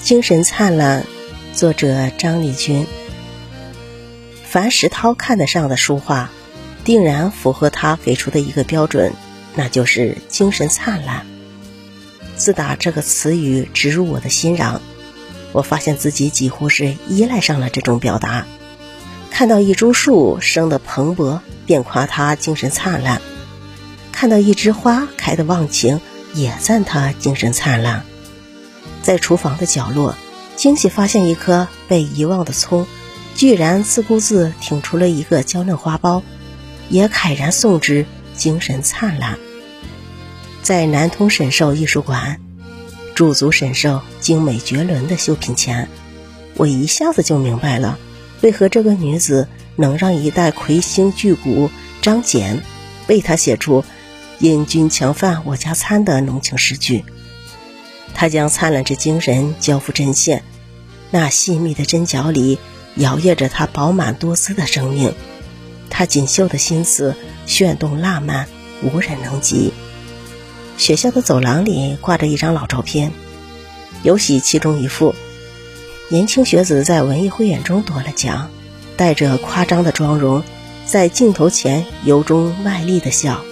[0.00, 1.04] 精神灿烂，
[1.54, 2.86] 作者张丽君。
[4.44, 6.30] 凡石涛看得上的书画，
[6.84, 9.12] 定然符合他给出的一个标准，
[9.54, 11.26] 那就是精神灿烂。
[12.36, 14.78] 自打这个词语植入我的心壤，
[15.52, 18.46] 我发现自己几乎是依赖上了这种表达。
[19.30, 23.18] 看到一株树生得蓬勃，便夸它精神灿烂；
[24.12, 26.00] 看到一枝花开得忘情，
[26.34, 28.04] 也赞它精神灿烂。
[29.08, 30.14] 在厨房的角落，
[30.54, 32.86] 惊喜发现一颗被遗忘的葱，
[33.34, 36.22] 居然自顾自挺出了一个娇嫩花苞，
[36.90, 38.04] 也慨然送之，
[38.36, 39.38] 精神灿烂。
[40.62, 42.38] 在南通神兽艺术馆，
[43.14, 45.88] 驻足神兽精美绝伦的绣品前，
[46.56, 47.98] 我一下子就明白了，
[48.42, 51.70] 为何这个女子能让一代魁星巨贾
[52.02, 52.60] 张謇
[53.06, 53.86] 为她写出
[54.40, 57.06] “引君强犯我家餐”的浓情诗句。
[58.20, 60.42] 他将灿烂之精神交付针线，
[61.12, 62.58] 那细密的针脚里
[62.96, 65.14] 摇曳着他饱满多姿的生命。
[65.88, 67.14] 他锦绣的心思
[67.46, 68.48] 炫动浪漫，
[68.82, 69.72] 无人能及。
[70.78, 73.12] 学校的走廊里挂着一张老照片，
[74.02, 75.14] 尤喜其中一幅，
[76.08, 78.50] 年轻学子在文艺汇演中夺了奖，
[78.96, 80.42] 带着夸张的妆容，
[80.84, 83.44] 在镜头前由衷卖力的笑。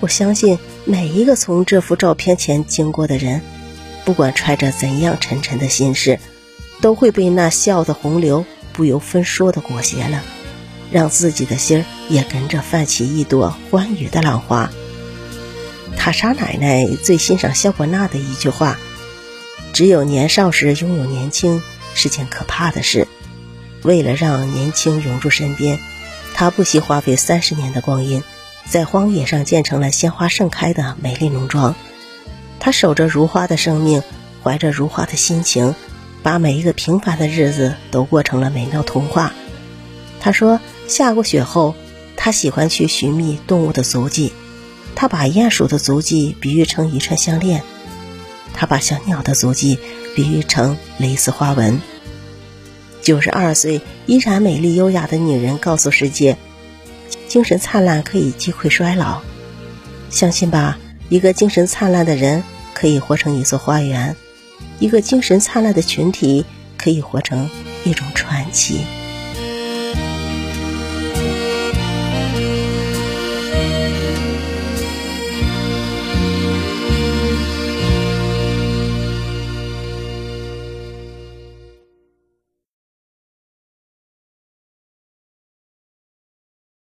[0.00, 3.40] 我相信每一个从这幅照片前经过的人。
[4.04, 6.20] 不管揣着怎样沉沉的心事，
[6.80, 10.22] 都会被那笑的洪流不由分说的裹挟了，
[10.90, 14.70] 让自己的心儿也跟着泛起一朵欢愉的浪花。
[15.96, 18.78] 塔莎奶奶最欣赏萧伯纳的一句话
[19.72, 21.62] ：“只有年少时拥有年轻
[21.94, 23.08] 是件可怕的事。”
[23.82, 25.78] 为了让年轻永驻身边，
[26.34, 28.22] 他不惜花费三十年的光阴，
[28.68, 31.74] 在荒野上建成了鲜花盛开的美丽农庄。
[32.64, 34.02] 他守着如花的生命，
[34.42, 35.74] 怀着如花的心情，
[36.22, 39.34] 把每一个平凡的日子都过成了美妙童话。
[40.18, 41.74] 他说：“下过雪后，
[42.16, 44.32] 他喜欢去寻觅动物的足迹。
[44.94, 47.62] 他把鼹鼠的足迹比喻成一串项链，
[48.54, 49.78] 他把小鸟的足迹
[50.16, 51.78] 比喻成蕾丝花纹。”
[53.02, 56.38] 九十二岁依然美丽优雅的女人告诉世界
[57.28, 59.20] ：“精神灿烂可以击溃衰老。”
[60.08, 60.78] 相信吧，
[61.10, 62.42] 一个精神灿烂的人。
[62.84, 64.14] 可以活成一座花园，
[64.78, 66.44] 一个精神灿烂的群体
[66.76, 67.48] 可以活成
[67.82, 68.84] 一种传奇。